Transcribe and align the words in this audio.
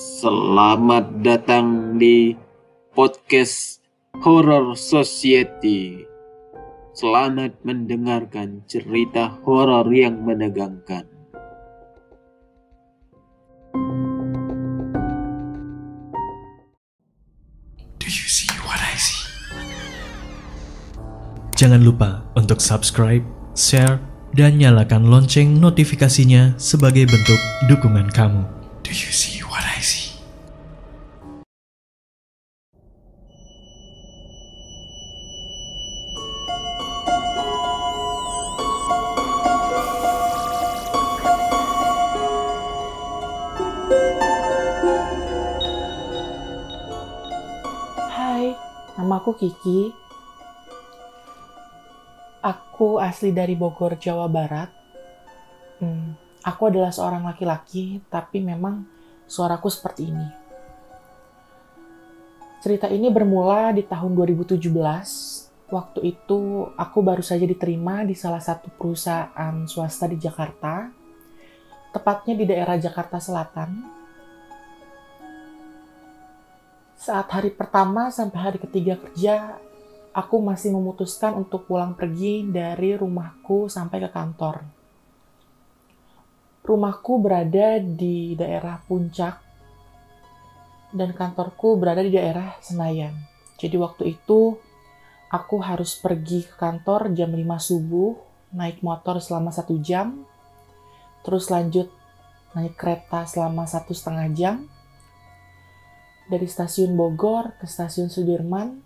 Selamat 0.00 1.20
datang 1.20 2.00
di 2.00 2.32
podcast 2.96 3.84
Horror 4.24 4.72
Society. 4.72 6.08
Selamat 6.96 7.60
mendengarkan 7.68 8.64
cerita 8.64 9.28
horor 9.44 9.84
yang 9.92 10.24
menegangkan. 10.24 11.04
Do 18.00 18.08
you 18.08 18.24
see 18.24 18.48
what 18.64 18.80
I 18.80 18.96
see? 18.96 19.28
Jangan 21.60 21.84
lupa 21.84 22.24
untuk 22.40 22.64
subscribe, 22.64 23.28
share, 23.52 24.00
dan 24.32 24.56
nyalakan 24.56 25.12
lonceng 25.12 25.60
notifikasinya 25.60 26.56
sebagai 26.56 27.04
bentuk 27.04 27.40
dukungan 27.68 28.08
kamu. 28.16 28.48
Do 28.80 28.96
you 28.96 29.12
see 29.12 29.39
Kiki. 49.40 49.88
Aku 52.44 53.00
asli 53.00 53.32
dari 53.32 53.56
Bogor, 53.56 53.96
Jawa 53.96 54.28
Barat. 54.28 54.68
Hmm, 55.80 56.12
aku 56.44 56.68
adalah 56.68 56.92
seorang 56.92 57.24
laki-laki, 57.24 58.04
tapi 58.12 58.44
memang 58.44 58.84
suaraku 59.24 59.72
seperti 59.72 60.12
ini. 60.12 60.28
Cerita 62.60 62.92
ini 62.92 63.08
bermula 63.08 63.72
di 63.72 63.80
tahun 63.80 64.12
2017. 64.12 64.60
Waktu 65.72 66.00
itu 66.04 66.68
aku 66.76 66.98
baru 67.00 67.24
saja 67.24 67.48
diterima 67.48 68.04
di 68.04 68.12
salah 68.12 68.44
satu 68.44 68.68
perusahaan 68.76 69.64
swasta 69.64 70.04
di 70.04 70.20
Jakarta, 70.20 70.92
tepatnya 71.96 72.36
di 72.36 72.44
daerah 72.44 72.76
Jakarta 72.76 73.16
Selatan. 73.16 73.99
Saat 77.00 77.32
hari 77.32 77.48
pertama 77.48 78.12
sampai 78.12 78.36
hari 78.36 78.58
ketiga 78.60 78.92
kerja, 79.00 79.56
aku 80.12 80.36
masih 80.44 80.76
memutuskan 80.76 81.32
untuk 81.32 81.64
pulang 81.64 81.96
pergi 81.96 82.44
dari 82.44 82.92
rumahku 82.92 83.72
sampai 83.72 84.04
ke 84.04 84.12
kantor. 84.12 84.60
Rumahku 86.60 87.12
berada 87.24 87.80
di 87.80 88.36
daerah 88.36 88.84
Puncak 88.84 89.40
dan 90.92 91.16
kantorku 91.16 91.80
berada 91.80 92.04
di 92.04 92.12
daerah 92.12 92.60
Senayan. 92.60 93.16
Jadi 93.56 93.80
waktu 93.80 94.20
itu 94.20 94.60
aku 95.32 95.56
harus 95.64 95.96
pergi 95.96 96.44
ke 96.44 96.52
kantor 96.60 97.16
jam 97.16 97.32
5 97.32 97.40
subuh, 97.64 98.12
naik 98.52 98.84
motor 98.84 99.24
selama 99.24 99.48
satu 99.48 99.80
jam, 99.80 100.20
terus 101.24 101.48
lanjut 101.48 101.88
naik 102.52 102.76
kereta 102.76 103.24
selama 103.24 103.64
satu 103.64 103.96
setengah 103.96 104.28
jam, 104.36 104.68
dari 106.30 106.46
stasiun 106.46 106.94
Bogor 106.94 107.58
ke 107.58 107.66
stasiun 107.66 108.06
Sudirman. 108.06 108.78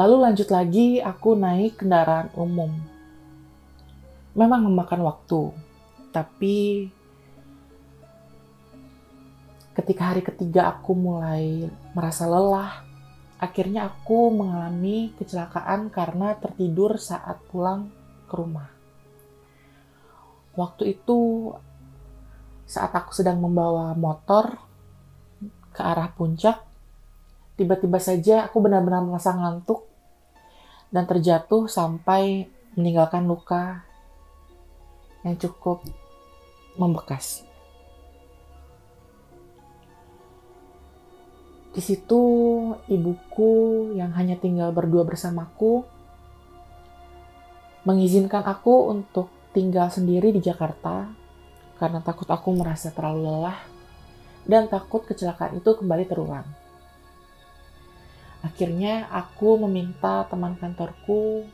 Lalu 0.00 0.16
lanjut 0.16 0.48
lagi 0.48 1.04
aku 1.04 1.36
naik 1.36 1.84
kendaraan 1.84 2.32
umum. 2.32 2.72
Memang 4.32 4.64
memakan 4.64 5.04
waktu, 5.04 5.52
tapi 6.14 6.88
ketika 9.76 10.14
hari 10.14 10.24
ketiga 10.24 10.72
aku 10.72 10.96
mulai 10.96 11.68
merasa 11.92 12.24
lelah, 12.24 12.80
akhirnya 13.36 13.92
aku 13.92 14.32
mengalami 14.32 15.12
kecelakaan 15.20 15.92
karena 15.92 16.32
tertidur 16.38 16.96
saat 16.96 17.42
pulang 17.50 17.90
ke 18.30 18.34
rumah. 18.38 18.70
Waktu 20.54 20.96
itu 20.96 21.50
saat 22.64 22.94
aku 22.94 23.10
sedang 23.10 23.42
membawa 23.42 23.90
motor 23.98 24.67
ke 25.78 25.82
arah 25.86 26.10
puncak, 26.10 26.58
tiba-tiba 27.54 28.02
saja 28.02 28.50
aku 28.50 28.58
benar-benar 28.58 29.06
merasa 29.06 29.30
ngantuk 29.30 29.86
dan 30.90 31.06
terjatuh 31.06 31.70
sampai 31.70 32.50
meninggalkan 32.74 33.30
luka 33.30 33.86
yang 35.22 35.38
cukup 35.38 35.86
membekas. 36.74 37.46
Di 41.70 41.84
situ 41.84 42.22
ibuku 42.90 43.94
yang 43.94 44.10
hanya 44.18 44.34
tinggal 44.34 44.74
berdua 44.74 45.06
bersamaku 45.06 45.86
mengizinkan 47.86 48.42
aku 48.42 48.90
untuk 48.90 49.30
tinggal 49.54 49.86
sendiri 49.86 50.34
di 50.34 50.42
Jakarta 50.42 51.06
karena 51.78 52.02
takut 52.02 52.26
aku 52.26 52.50
merasa 52.50 52.90
terlalu 52.90 53.30
lelah 53.30 53.77
dan 54.48 54.66
takut 54.66 55.04
kecelakaan 55.04 55.60
itu 55.60 55.70
kembali 55.76 56.08
terulang. 56.08 56.48
Akhirnya 58.40 59.04
aku 59.12 59.60
meminta 59.68 60.24
teman 60.26 60.56
kantorku 60.56 61.44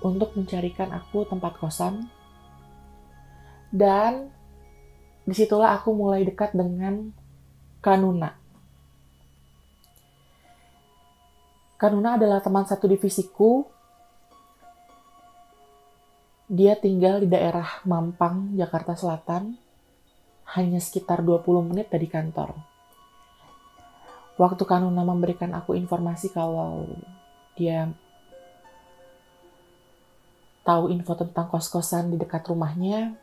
untuk 0.00 0.32
mencarikan 0.32 0.96
aku 0.96 1.28
tempat 1.28 1.60
kosan 1.60 2.08
dan 3.68 4.32
di 5.28 5.36
situlah 5.36 5.76
aku 5.76 5.92
mulai 5.92 6.24
dekat 6.24 6.56
dengan 6.56 7.12
Kanuna. 7.84 8.32
Kanuna 11.76 12.16
adalah 12.20 12.44
teman 12.44 12.64
satu 12.68 12.88
divisiku. 12.88 13.64
Dia 16.50 16.74
tinggal 16.76 17.22
di 17.24 17.28
daerah 17.30 17.80
Mampang, 17.86 18.52
Jakarta 18.58 18.98
Selatan 18.98 19.69
hanya 20.58 20.82
sekitar 20.82 21.22
20 21.22 21.70
menit 21.70 21.92
dari 21.92 22.10
kantor. 22.10 22.54
Waktu 24.40 24.64
Kanuna 24.64 25.04
memberikan 25.04 25.52
aku 25.52 25.76
informasi 25.76 26.32
kalau 26.32 26.88
dia 27.54 27.92
tahu 30.64 30.88
info 30.90 31.12
tentang 31.12 31.46
kos-kosan 31.52 32.08
di 32.08 32.16
dekat 32.16 32.48
rumahnya, 32.48 33.14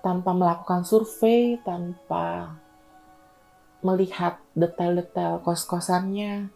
tanpa 0.00 0.30
melakukan 0.30 0.86
survei, 0.86 1.58
tanpa 1.66 2.54
melihat 3.82 4.38
detail-detail 4.54 5.42
kos-kosannya, 5.42 6.48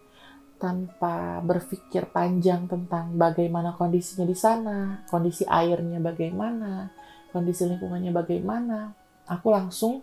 tanpa 0.60 1.41
berpikir 1.42 2.06
panjang 2.12 2.69
tentang 2.69 3.16
bagaimana 3.16 3.75
kondisinya 3.75 4.28
di 4.28 4.37
sana, 4.37 5.03
kondisi 5.09 5.42
airnya 5.48 5.98
bagaimana, 5.98 6.92
kondisi 7.32 7.66
lingkungannya 7.66 8.12
bagaimana, 8.12 8.92
aku 9.31 9.55
langsung 9.55 10.03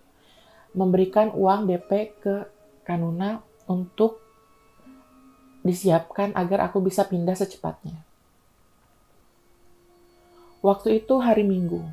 memberikan 0.72 1.36
uang 1.36 1.68
DP 1.68 2.16
ke 2.24 2.48
Kanuna 2.88 3.44
untuk 3.68 4.24
disiapkan 5.68 6.32
agar 6.32 6.72
aku 6.72 6.80
bisa 6.80 7.04
pindah 7.04 7.36
secepatnya. 7.36 8.00
Waktu 10.64 11.04
itu 11.04 11.20
hari 11.20 11.44
Minggu. 11.44 11.84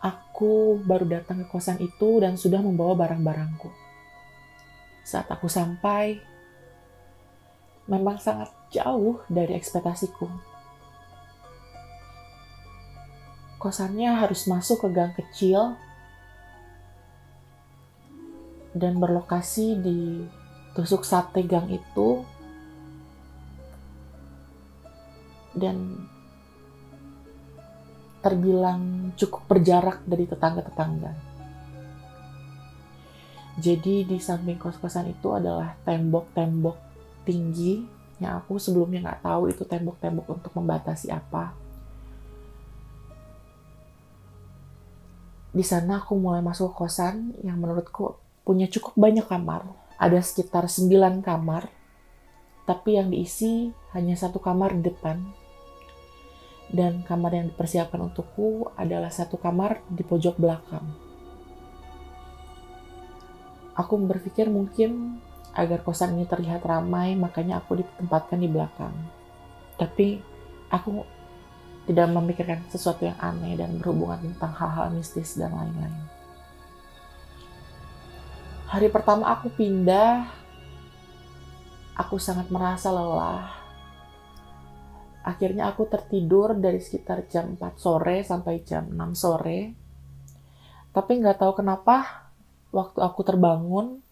Aku 0.00 0.80
baru 0.84 1.20
datang 1.20 1.44
ke 1.44 1.46
kosan 1.48 1.76
itu 1.80 2.20
dan 2.24 2.40
sudah 2.40 2.60
membawa 2.64 2.96
barang-barangku. 2.96 3.68
Saat 5.04 5.28
aku 5.32 5.48
sampai, 5.50 6.20
memang 7.90 8.18
sangat 8.18 8.52
jauh 8.70 9.22
dari 9.26 9.54
ekspektasiku. 9.54 10.55
Kosannya 13.56 14.12
harus 14.12 14.44
masuk 14.46 14.84
ke 14.84 14.88
gang 14.92 15.12
kecil 15.16 15.74
dan 18.76 19.00
berlokasi 19.00 19.80
di 19.80 20.28
tusuk 20.76 21.08
sate 21.08 21.40
gang 21.48 21.72
itu 21.72 22.20
dan 25.56 26.04
terbilang 28.20 29.14
cukup 29.16 29.48
berjarak 29.48 30.04
dari 30.04 30.28
tetangga-tetangga. 30.28 31.16
Jadi 33.56 34.04
di 34.04 34.20
samping 34.20 34.60
kos-kosan 34.60 35.08
itu 35.08 35.32
adalah 35.32 35.72
tembok-tembok 35.88 36.76
tinggi 37.24 37.80
yang 38.20 38.44
aku 38.44 38.60
sebelumnya 38.60 39.00
nggak 39.08 39.24
tahu 39.24 39.48
itu 39.48 39.64
tembok-tembok 39.64 40.26
untuk 40.28 40.52
membatasi 40.52 41.08
apa. 41.08 41.56
Di 45.56 45.64
sana 45.64 46.04
aku 46.04 46.20
mulai 46.20 46.44
masuk 46.44 46.76
kosan 46.76 47.32
yang 47.40 47.56
menurutku 47.56 48.20
punya 48.44 48.68
cukup 48.68 48.92
banyak 48.92 49.24
kamar. 49.24 49.64
Ada 49.96 50.20
sekitar 50.20 50.68
9 50.68 51.24
kamar, 51.24 51.72
tapi 52.68 53.00
yang 53.00 53.08
diisi 53.08 53.72
hanya 53.96 54.12
satu 54.20 54.36
kamar 54.36 54.76
di 54.76 54.92
depan. 54.92 55.24
Dan 56.68 57.00
kamar 57.08 57.32
yang 57.32 57.48
dipersiapkan 57.48 57.96
untukku 58.04 58.68
adalah 58.76 59.08
satu 59.08 59.40
kamar 59.40 59.80
di 59.88 60.04
pojok 60.04 60.36
belakang. 60.36 60.84
Aku 63.72 63.96
berpikir 63.96 64.52
mungkin 64.52 65.16
agar 65.56 65.80
kosan 65.80 66.20
ini 66.20 66.28
terlihat 66.28 66.68
ramai, 66.68 67.16
makanya 67.16 67.64
aku 67.64 67.80
ditempatkan 67.80 68.36
di 68.36 68.48
belakang. 68.52 68.92
Tapi 69.80 70.20
aku 70.68 71.15
tidak 71.86 72.10
memikirkan 72.10 72.66
sesuatu 72.66 73.06
yang 73.06 73.14
aneh 73.22 73.54
dan 73.54 73.78
berhubungan 73.78 74.18
tentang 74.34 74.52
hal-hal 74.58 74.90
mistis 74.90 75.38
dan 75.38 75.54
lain-lain. 75.54 75.94
Hari 78.66 78.90
pertama 78.90 79.30
aku 79.30 79.46
pindah, 79.54 80.26
aku 81.94 82.18
sangat 82.18 82.50
merasa 82.50 82.90
lelah. 82.90 83.54
Akhirnya 85.22 85.70
aku 85.70 85.86
tertidur 85.86 86.58
dari 86.58 86.82
sekitar 86.82 87.30
jam 87.30 87.54
4 87.54 87.78
sore 87.78 88.26
sampai 88.26 88.66
jam 88.66 88.90
6 88.90 89.14
sore. 89.14 89.74
Tapi 90.90 91.12
nggak 91.22 91.38
tahu 91.38 91.62
kenapa 91.62 92.26
waktu 92.74 92.98
aku 92.98 93.22
terbangun, 93.22 94.02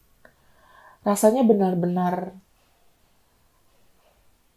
rasanya 1.03 1.43
benar-benar 1.43 2.39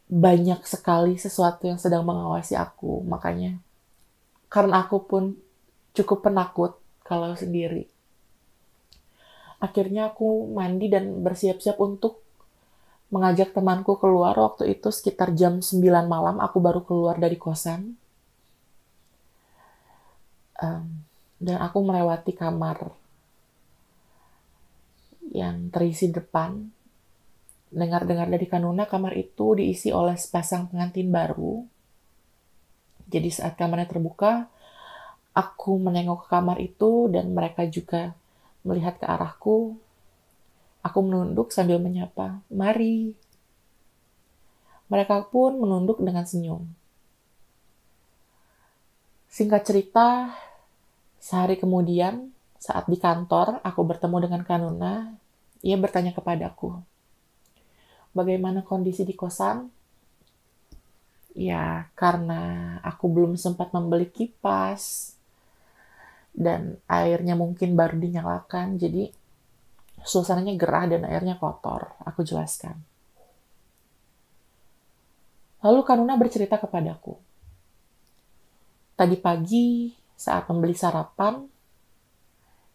banyak 0.07 0.63
sekali 0.63 1.19
sesuatu 1.19 1.67
yang 1.67 1.79
sedang 1.79 2.07
mengawasi 2.07 2.55
aku. 2.55 3.03
Makanya, 3.03 3.59
karena 4.47 4.87
aku 4.87 5.03
pun 5.03 5.35
cukup 5.91 6.31
penakut 6.31 6.79
kalau 7.03 7.35
sendiri. 7.35 7.87
Akhirnya 9.57 10.13
aku 10.13 10.47
mandi 10.53 10.87
dan 10.87 11.25
bersiap-siap 11.25 11.75
untuk 11.81 12.21
mengajak 13.07 13.55
temanku 13.55 13.95
keluar 13.97 14.35
waktu 14.35 14.75
itu 14.75 14.91
sekitar 14.91 15.31
jam 15.31 15.63
9 15.63 15.79
malam 16.05 16.37
aku 16.43 16.57
baru 16.59 16.83
keluar 16.83 17.15
dari 17.17 17.39
kosan. 17.39 17.95
Um, 20.57 21.05
dan 21.37 21.61
aku 21.61 21.85
melewati 21.85 22.33
kamar 22.33 22.89
yang 25.31 25.69
terisi 25.69 26.09
depan. 26.09 26.73
Dengar-dengar 27.67 28.31
dari 28.31 28.47
Kanuna, 28.47 28.87
kamar 28.87 29.13
itu 29.19 29.59
diisi 29.59 29.91
oleh 29.91 30.15
sepasang 30.15 30.71
pengantin 30.71 31.11
baru. 31.11 31.67
Jadi 33.07 33.29
saat 33.31 33.55
kamarnya 33.55 33.87
terbuka, 33.87 34.47
aku 35.35 35.79
menengok 35.79 36.25
ke 36.25 36.27
kamar 36.27 36.57
itu 36.59 37.11
dan 37.11 37.31
mereka 37.31 37.63
juga 37.67 38.15
melihat 38.63 38.99
ke 38.99 39.05
arahku. 39.07 39.79
Aku 40.83 40.99
menunduk 41.03 41.51
sambil 41.51 41.79
menyapa, 41.79 42.39
mari. 42.47 43.11
Mereka 44.87 45.27
pun 45.27 45.59
menunduk 45.59 45.99
dengan 45.99 46.23
senyum. 46.23 46.63
Singkat 49.27 49.67
cerita, 49.67 50.31
sehari 51.19 51.59
kemudian 51.59 52.31
saat 52.57 52.87
di 52.87 52.97
kantor, 52.97 53.59
aku 53.61 53.83
bertemu 53.83 54.17
dengan 54.25 54.41
Kanuna. 54.47 55.13
Ia 55.61 55.77
bertanya 55.77 56.15
kepadaku, 56.15 56.79
bagaimana 58.17 58.65
kondisi 58.65 59.05
di 59.05 59.13
kosan? 59.13 59.69
Ya, 61.37 61.85
karena 61.93 62.75
aku 62.81 63.05
belum 63.05 63.37
sempat 63.37 63.69
membeli 63.69 64.09
kipas 64.09 65.13
dan 66.33 66.81
airnya 66.89 67.37
mungkin 67.37 67.77
baru 67.77 68.01
dinyalakan, 68.01 68.81
jadi 68.81 69.13
suasananya 70.01 70.57
gerah 70.57 70.89
dan 70.89 71.05
airnya 71.05 71.37
kotor. 71.37 71.93
Aku 72.01 72.25
jelaskan. 72.25 72.81
Lalu 75.61 75.81
Kanuna 75.85 76.17
bercerita 76.17 76.57
kepadaku. 76.57 77.17
Tadi 78.97 79.17
pagi 79.17 79.93
saat 80.17 80.49
membeli 80.49 80.73
sarapan, 80.73 81.45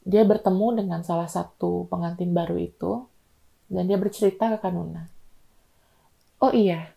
dia 0.02 0.26
bertemu 0.26 0.82
dengan 0.82 1.00
salah 1.06 1.30
satu 1.30 1.86
pengantin 1.86 2.34
baru 2.34 2.58
itu 2.58 3.06
dan 3.70 3.86
dia 3.86 3.98
bercerita 3.98 4.50
ke 4.54 4.58
Kanuna. 4.58 5.21
Oh 6.42 6.50
iya, 6.50 6.90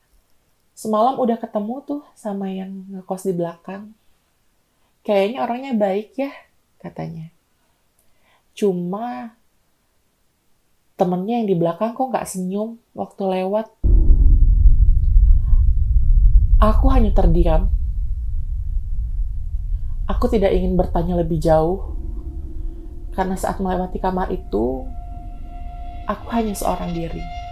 semalam 0.73 1.21
udah 1.21 1.37
ketemu 1.37 1.77
tuh 1.85 2.01
sama 2.17 2.49
yang 2.49 2.81
ngekos 2.89 3.29
di 3.29 3.33
belakang. 3.37 3.93
Kayaknya 5.05 5.37
orangnya 5.45 5.73
baik 5.77 6.17
ya, 6.17 6.33
katanya. 6.81 7.29
Cuma 8.57 9.37
temennya 10.97 11.45
yang 11.45 11.45
di 11.45 11.53
belakang 11.53 11.93
kok 11.93 12.09
nggak 12.09 12.25
senyum 12.25 12.81
waktu 12.97 13.21
lewat. 13.21 13.69
Aku 16.57 16.89
hanya 16.89 17.13
terdiam. 17.13 17.69
Aku 20.09 20.25
tidak 20.25 20.57
ingin 20.57 20.73
bertanya 20.73 21.21
lebih 21.21 21.37
jauh 21.37 21.93
karena 23.13 23.37
saat 23.37 23.61
melewati 23.61 24.01
kamar 24.01 24.33
itu, 24.33 24.89
aku 26.09 26.25
hanya 26.33 26.57
seorang 26.57 26.97
diri. 26.97 27.44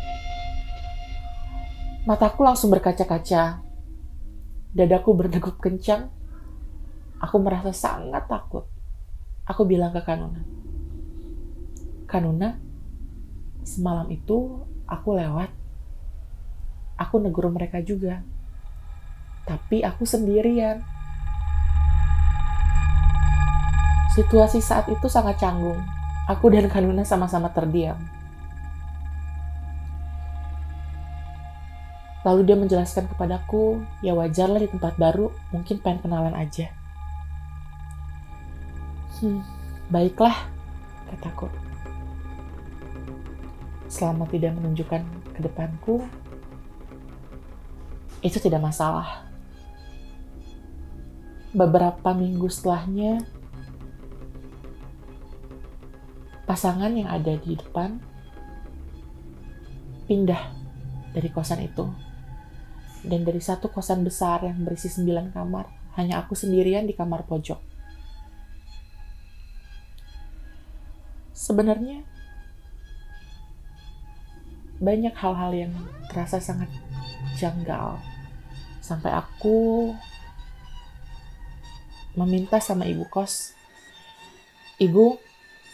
Mataku 2.04 2.44
langsung 2.44 2.68
berkaca-kaca. 2.68 3.64
Dadaku 4.76 5.10
berdegup 5.16 5.56
kencang. 5.64 6.12
Aku 7.24 7.40
merasa 7.40 7.72
sangat 7.72 8.28
takut. 8.28 8.68
Aku 9.48 9.64
bilang 9.64 9.96
ke 9.96 10.04
Kanuna. 10.04 10.44
Kanuna, 12.04 12.60
semalam 13.64 14.12
itu 14.12 14.68
aku 14.84 15.16
lewat. 15.16 15.48
Aku 17.00 17.24
negur 17.24 17.48
mereka 17.48 17.80
juga. 17.80 18.20
Tapi 19.48 19.84
aku 19.84 20.04
sendirian 20.04 20.84
Situasi 24.14 24.62
saat 24.62 24.86
itu 24.94 25.10
sangat 25.10 25.42
canggung. 25.42 25.82
Aku 26.30 26.54
dan 26.54 26.70
Kanuna 26.70 27.02
sama-sama 27.02 27.50
terdiam. 27.50 27.98
Lalu 32.24 32.42
dia 32.48 32.56
menjelaskan 32.56 33.12
kepadaku, 33.12 33.84
ya 34.00 34.16
wajarlah 34.16 34.64
di 34.64 34.72
tempat 34.72 34.96
baru, 34.96 35.28
mungkin 35.52 35.84
pengen 35.84 36.08
kenalan 36.08 36.32
aja. 36.32 36.72
Hmm, 39.20 39.44
baiklah, 39.92 40.48
kataku. 41.12 41.52
Selama 43.92 44.24
tidak 44.32 44.56
menunjukkan 44.56 45.04
ke 45.36 45.40
depanku, 45.44 46.00
itu 48.24 48.40
tidak 48.40 48.64
masalah. 48.64 49.28
Beberapa 51.52 52.16
minggu 52.16 52.48
setelahnya, 52.48 53.20
pasangan 56.48 56.96
yang 56.96 57.12
ada 57.12 57.36
di 57.36 57.60
depan 57.60 58.00
pindah 60.08 60.40
dari 61.14 61.30
kosan 61.30 61.62
itu. 61.64 62.13
Dan 63.04 63.28
dari 63.28 63.44
satu 63.44 63.68
kosan 63.68 64.08
besar 64.08 64.48
yang 64.48 64.64
berisi 64.64 64.88
sembilan 64.88 65.36
kamar, 65.36 65.96
hanya 66.00 66.24
aku 66.24 66.34
sendirian 66.34 66.88
di 66.88 66.96
kamar 66.96 67.28
pojok. 67.28 67.60
Sebenarnya, 71.36 72.08
banyak 74.80 75.16
hal-hal 75.20 75.52
yang 75.52 75.74
terasa 76.08 76.40
sangat 76.40 76.72
janggal. 77.36 78.00
Sampai 78.80 79.12
aku 79.12 79.92
meminta 82.16 82.64
sama 82.64 82.88
ibu 82.88 83.04
kos, 83.12 83.54
Ibu, 84.82 85.22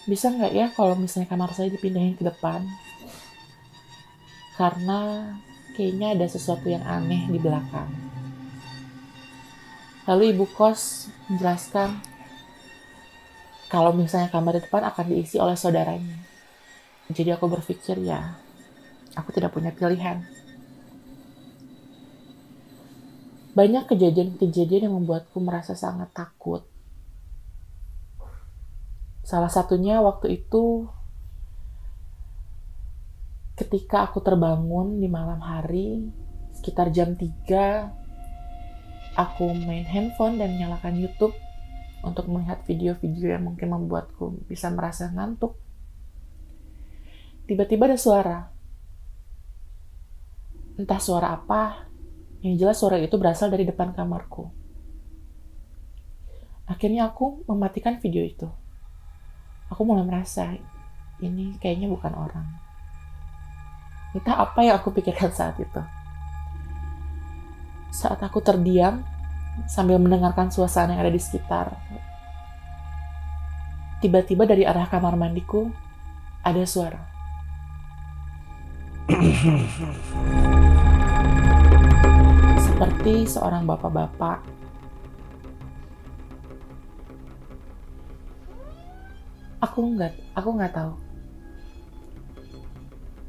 bisa 0.05 0.27
nggak 0.27 0.53
ya 0.53 0.67
kalau 0.75 0.93
misalnya 0.99 1.31
kamar 1.31 1.55
saya 1.55 1.71
dipindahin 1.71 2.19
ke 2.19 2.23
depan? 2.27 2.67
Karena 4.59 5.31
kayaknya 5.79 6.11
ada 6.11 6.27
sesuatu 6.27 6.67
yang 6.67 6.83
aneh 6.83 7.31
di 7.31 7.39
belakang. 7.39 7.87
Lalu 10.03 10.35
ibu 10.35 10.43
kos 10.51 11.07
menjelaskan 11.31 12.03
kalau 13.71 13.95
misalnya 13.95 14.27
kamar 14.27 14.59
di 14.59 14.67
depan 14.67 14.83
akan 14.91 15.05
diisi 15.07 15.39
oleh 15.39 15.55
saudaranya. 15.55 16.19
Jadi 17.07 17.31
aku 17.31 17.47
berpikir 17.47 17.95
ya, 18.03 18.35
aku 19.15 19.31
tidak 19.31 19.55
punya 19.55 19.71
pilihan. 19.71 20.27
Banyak 23.55 23.87
kejadian-kejadian 23.87 24.91
yang 24.91 24.95
membuatku 24.99 25.39
merasa 25.39 25.79
sangat 25.79 26.11
takut 26.11 26.67
Salah 29.29 29.53
satunya 29.53 30.01
waktu 30.01 30.41
itu 30.41 30.89
ketika 33.59 34.07
aku 34.07 34.23
terbangun 34.23 35.03
di 35.03 35.11
malam 35.11 35.43
hari 35.43 36.07
sekitar 36.55 36.95
jam 36.95 37.19
3 37.19 39.19
aku 39.19 39.51
main 39.67 39.83
handphone 39.83 40.39
dan 40.39 40.55
nyalakan 40.55 40.95
YouTube 40.95 41.35
untuk 41.99 42.31
melihat 42.31 42.63
video-video 42.63 43.35
yang 43.35 43.43
mungkin 43.43 43.75
membuatku 43.75 44.47
bisa 44.47 44.71
merasa 44.71 45.11
ngantuk. 45.11 45.59
Tiba-tiba 47.43 47.91
ada 47.91 47.99
suara. 47.99 48.47
Entah 50.79 51.01
suara 51.03 51.35
apa, 51.35 51.91
yang 52.39 52.55
jelas 52.55 52.79
suara 52.79 52.95
itu 52.95 53.19
berasal 53.19 53.51
dari 53.51 53.67
depan 53.67 53.91
kamarku. 53.91 54.47
Akhirnya 56.71 57.11
aku 57.11 57.43
mematikan 57.51 57.99
video 57.99 58.23
itu 58.23 58.47
aku 59.69 59.85
mulai 59.85 60.03
merasa 60.03 60.57
ini 61.21 61.55
kayaknya 61.61 61.87
bukan 61.87 62.13
orang. 62.17 62.47
Entah 64.09 64.41
apa 64.41 64.65
yang 64.65 64.81
aku 64.81 64.89
pikirkan 64.89 65.29
saat 65.29 65.53
itu. 65.61 65.77
Saat 67.93 68.17
aku 68.25 68.41
terdiam 68.41 69.05
sambil 69.69 70.01
mendengarkan 70.01 70.49
suasana 70.49 70.97
yang 70.97 71.05
ada 71.05 71.13
di 71.13 71.21
sekitar, 71.21 71.77
tiba-tiba 74.01 74.49
dari 74.49 74.65
arah 74.65 74.89
kamar 74.89 75.13
mandiku 75.13 75.69
ada 76.41 76.65
suara. 76.65 77.05
Seperti 82.65 83.27
seorang 83.27 83.67
bapak-bapak 83.67 84.39
aku 89.59 89.79
nggak 89.95 90.13
aku 90.39 90.49
nggak 90.55 90.71
tahu 90.71 90.95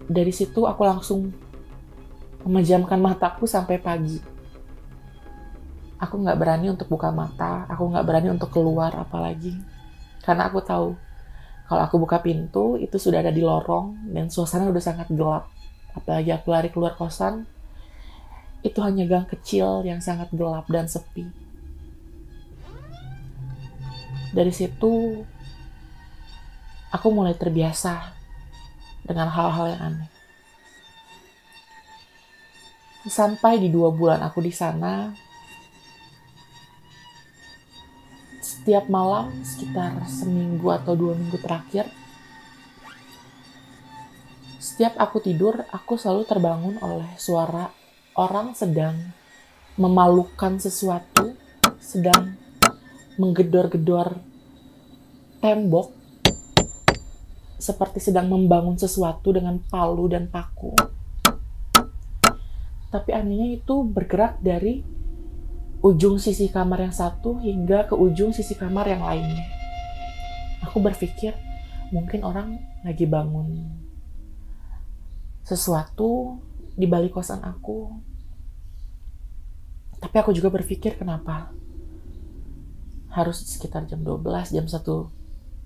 dari 0.07 0.33
situ 0.33 0.65
aku 0.65 0.83
langsung 0.87 1.35
memejamkan 2.47 2.97
mataku 2.97 3.45
sampai 3.45 3.77
pagi. 3.77 4.21
Aku 6.01 6.17
nggak 6.17 6.39
berani 6.41 6.73
untuk 6.73 6.89
buka 6.89 7.13
mata 7.13 7.69
aku 7.69 7.93
nggak 7.93 8.07
berani 8.09 8.29
untuk 8.33 8.49
keluar 8.49 8.97
apalagi. 8.97 9.53
Karena 10.25 10.49
aku 10.49 10.65
tahu 10.65 10.97
kalau 11.69 11.83
aku 11.85 11.97
buka 12.01 12.19
pintu 12.19 12.81
itu 12.81 12.97
sudah 12.97 13.21
ada 13.21 13.31
di 13.31 13.45
lorong 13.45 14.11
dan 14.11 14.33
suasana 14.33 14.73
udah 14.73 14.83
sangat 14.83 15.13
gelap. 15.13 15.53
Apalagi 15.93 16.31
aku 16.33 16.49
lari 16.51 16.73
keluar 16.73 16.97
kosan 16.97 17.45
itu 18.61 18.77
hanya 18.85 19.09
gang 19.09 19.29
kecil 19.29 19.85
yang 19.85 20.01
sangat 20.01 20.29
gelap 20.33 20.69
dan 20.69 20.89
sepi. 20.89 21.29
Dari 24.31 24.53
situ 24.55 25.25
aku 26.91 27.07
mulai 27.11 27.35
terbiasa 27.35 28.20
dengan 29.05 29.29
hal-hal 29.29 29.77
yang 29.77 29.83
aneh. 29.83 30.11
Sampai 33.09 33.57
di 33.57 33.73
dua 33.73 33.89
bulan 33.89 34.21
aku 34.21 34.45
di 34.45 34.53
sana, 34.53 35.09
setiap 38.45 38.93
malam 38.93 39.33
sekitar 39.41 40.05
seminggu 40.05 40.69
atau 40.69 40.93
dua 40.93 41.17
minggu 41.17 41.41
terakhir, 41.41 41.89
setiap 44.61 44.97
aku 45.01 45.21
tidur, 45.25 45.65
aku 45.73 45.97
selalu 45.97 46.29
terbangun 46.29 46.77
oleh 46.85 47.09
suara 47.17 47.73
orang 48.17 48.53
sedang 48.53 48.97
memalukan 49.81 50.61
sesuatu, 50.61 51.33
sedang 51.81 52.37
menggedor-gedor 53.17 54.21
tembok 55.41 56.00
seperti 57.61 58.01
sedang 58.01 58.33
membangun 58.33 58.81
sesuatu 58.81 59.37
dengan 59.37 59.61
palu 59.69 60.09
dan 60.09 60.33
paku. 60.33 60.73
Tapi 62.89 63.11
anehnya 63.13 63.61
itu 63.61 63.85
bergerak 63.85 64.41
dari 64.41 64.83
ujung 65.85 66.17
sisi 66.17 66.49
kamar 66.49 66.89
yang 66.89 66.97
satu 66.97 67.39
hingga 67.39 67.87
ke 67.87 67.95
ujung 67.95 68.33
sisi 68.33 68.57
kamar 68.57 68.89
yang 68.89 69.05
lainnya. 69.05 69.45
Aku 70.65 70.81
berpikir 70.81 71.37
mungkin 71.93 72.25
orang 72.25 72.57
lagi 72.83 73.05
bangun 73.05 73.69
sesuatu 75.45 76.41
di 76.75 76.89
balik 76.89 77.13
kosan 77.13 77.45
aku. 77.45 77.93
Tapi 80.01 80.17
aku 80.17 80.33
juga 80.33 80.49
berpikir 80.49 80.97
kenapa 80.97 81.53
harus 83.13 83.43
sekitar 83.45 83.85
jam 83.85 84.01
12, 84.01 84.57
jam 84.57 84.65
1 84.65 84.81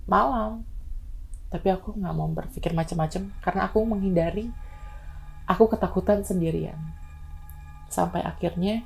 malam 0.08 0.64
tapi 1.48 1.70
aku 1.70 1.94
nggak 1.94 2.14
mau 2.14 2.26
berpikir 2.30 2.74
macam-macam 2.74 3.30
karena 3.38 3.60
aku 3.68 3.78
menghindari 3.86 4.50
aku 5.46 5.70
ketakutan 5.70 6.24
sendirian. 6.24 6.76
Sampai 7.88 8.24
akhirnya 8.24 8.82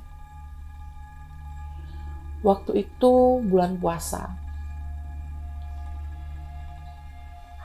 waktu 2.45 2.85
itu 2.85 3.41
bulan 3.41 3.79
puasa. 3.79 4.37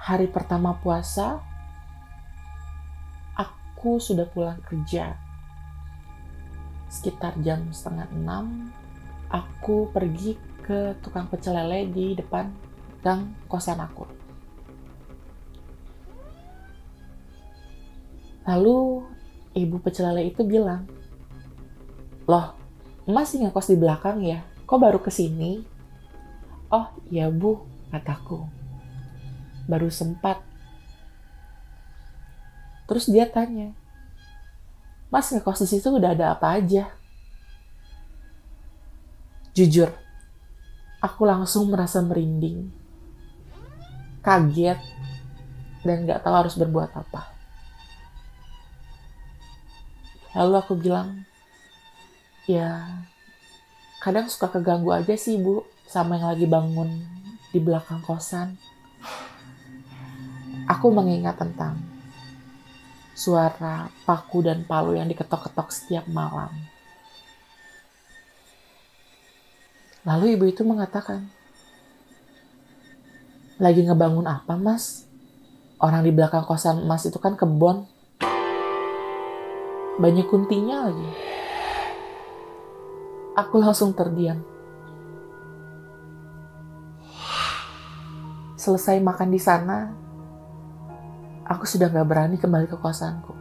Hari 0.05 0.29
pertama 0.29 0.77
puasa 0.81 1.41
aku 3.37 4.01
sudah 4.01 4.25
pulang 4.29 4.61
kerja. 4.65 5.17
Sekitar 6.89 7.35
jam 7.43 7.69
setengah 7.75 8.09
enam 8.15 8.71
aku 9.29 9.91
pergi 9.91 10.39
ke 10.65 10.97
tukang 11.05 11.29
pecel 11.29 11.53
lele 11.59 11.91
di 11.93 12.17
depan 12.17 12.49
gang 13.05 13.37
kosan 13.51 13.83
aku 13.85 14.24
Lalu 18.45 19.05
ibu 19.57 19.77
pecel 19.81 20.13
lele 20.13 20.29
itu 20.29 20.45
bilang, 20.45 20.85
Loh, 22.29 22.57
masih 23.05 23.45
ngekos 23.45 23.73
di 23.73 23.77
belakang 23.77 24.21
ya? 24.25 24.45
Kok 24.65 24.81
baru 24.81 25.01
ke 25.01 25.13
sini? 25.13 25.65
Oh 26.73 26.89
iya 27.13 27.29
bu, 27.29 27.65
kataku. 27.93 28.45
Baru 29.69 29.89
sempat. 29.93 30.41
Terus 32.85 33.09
dia 33.09 33.25
tanya, 33.25 33.73
Mas 35.15 35.31
ngekos 35.31 35.63
di 35.65 35.69
situ 35.71 35.95
udah 35.95 36.11
ada 36.11 36.35
apa 36.35 36.59
aja? 36.59 36.91
Jujur, 39.55 39.95
aku 40.99 41.23
langsung 41.23 41.71
merasa 41.71 42.03
merinding, 42.03 42.67
kaget, 44.27 44.83
dan 45.87 46.03
gak 46.03 46.27
tahu 46.27 46.35
harus 46.35 46.59
berbuat 46.59 46.91
apa. 46.99 47.34
Lalu 50.35 50.55
aku 50.59 50.75
bilang, 50.75 51.23
ya 52.51 52.91
kadang 54.03 54.27
suka 54.27 54.51
keganggu 54.51 54.91
aja 54.91 55.15
sih 55.15 55.39
bu 55.39 55.63
sama 55.87 56.19
yang 56.19 56.35
lagi 56.35 56.47
bangun 56.51 56.91
di 57.55 57.63
belakang 57.63 58.03
kosan. 58.03 58.59
Aku 60.67 60.91
mengingat 60.91 61.39
tentang 61.39 61.79
suara 63.15 63.87
paku 64.03 64.43
dan 64.43 64.67
palu 64.67 64.99
yang 64.99 65.07
diketok-ketok 65.07 65.71
setiap 65.71 66.05
malam. 66.11 66.51
Lalu 70.05 70.37
ibu 70.37 70.45
itu 70.51 70.67
mengatakan, 70.67 71.31
lagi 73.57 73.87
ngebangun 73.87 74.27
apa 74.27 74.59
mas? 74.59 75.07
Orang 75.79 76.03
di 76.03 76.11
belakang 76.11 76.43
kosan 76.43 76.85
mas 76.85 77.07
itu 77.07 77.17
kan 77.23 77.39
kebon 77.39 77.87
banyak 79.99 80.27
kuntinya 80.27 80.91
lagi. 80.91 81.11
Aku 83.35 83.59
langsung 83.59 83.95
terdiam. 83.95 84.43
Selesai 88.55 89.03
makan 89.03 89.29
di 89.29 89.41
sana, 89.43 89.93
aku 91.45 91.69
sudah 91.69 91.91
gak 91.91 92.09
berani 92.09 92.37
kembali 92.41 92.67
ke 92.71 92.79
kosanku. 92.79 93.35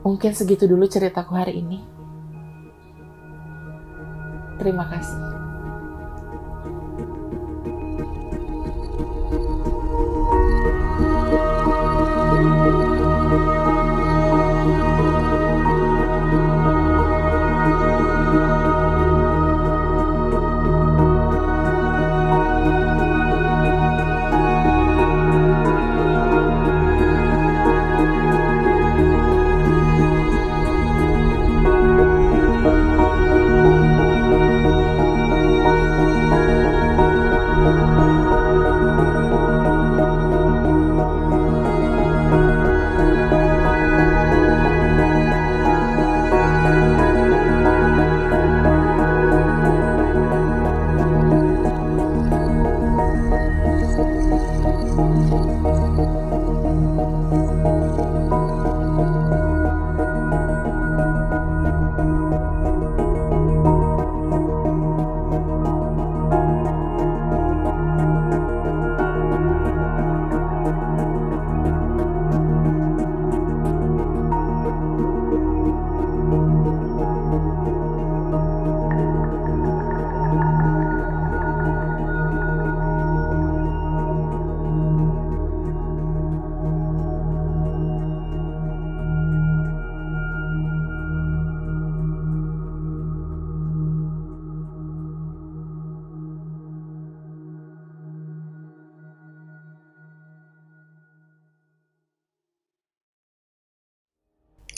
Mungkin 0.00 0.32
segitu 0.34 0.66
dulu 0.66 0.84
ceritaku 0.90 1.32
hari 1.38 1.62
ini. 1.62 1.78
Terima 4.58 4.84
kasih. 4.90 5.39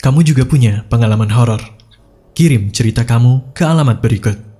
Kamu 0.03 0.19
juga 0.27 0.43
punya 0.43 0.83
pengalaman 0.91 1.31
horor? 1.31 1.63
Kirim 2.35 2.75
cerita 2.75 3.07
kamu 3.07 3.55
ke 3.55 3.63
alamat 3.63 4.03
berikut. 4.03 4.52